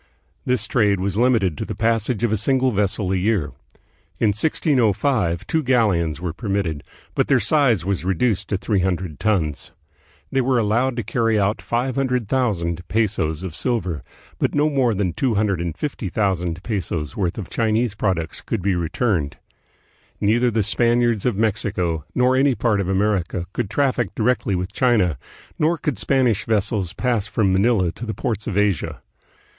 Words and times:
This 0.45 0.65
trade 0.65 0.99
was 0.99 1.15
limited 1.15 1.55
to 1.59 1.63
the 1.63 1.75
passage 1.75 2.23
of 2.23 2.31
a 2.31 2.35
single 2.35 2.71
vessel 2.71 3.11
a 3.11 3.15
year. 3.15 3.51
In 4.17 4.29
1605 4.29 5.45
two 5.45 5.61
galleons 5.61 6.19
were 6.19 6.33
permitted, 6.33 6.83
but 7.13 7.27
their 7.27 7.39
size 7.39 7.85
was 7.85 8.03
reduced 8.03 8.47
to 8.49 8.57
three 8.57 8.79
hundred 8.79 9.19
tons. 9.19 9.73
They 10.31 10.41
were 10.41 10.57
allowed 10.57 10.95
to 10.95 11.03
carry 11.03 11.37
out 11.39 11.61
500,000 11.61 12.81
pesos 12.87 13.43
of 13.43 13.53
silver, 13.53 14.01
but 14.39 14.55
no 14.55 14.71
more 14.71 14.95
than 14.95 15.13
250,000 15.13 16.63
pesos' 16.63 17.15
worth 17.15 17.37
of 17.37 17.51
Chinese 17.51 17.93
products 17.93 18.41
could 18.41 18.63
be 18.63 18.73
returned. 18.73 19.37
Neither 20.19 20.49
the 20.49 20.63
Spaniards 20.63 21.27
of 21.27 21.35
Mexico 21.35 22.05
nor 22.15 22.35
any 22.35 22.55
part 22.55 22.81
of 22.81 22.89
America 22.89 23.45
could 23.53 23.69
traffic 23.69 24.15
directly 24.15 24.55
with 24.55 24.73
China, 24.73 25.19
nor 25.59 25.77
could 25.77 25.99
Spanish 25.99 26.45
vessels 26.45 26.91
pass 26.93 27.27
from 27.27 27.53
Manila 27.53 27.91
to 27.91 28.07
the 28.07 28.15
ports 28.15 28.47
of 28.47 28.57
Asia. 28.57 29.03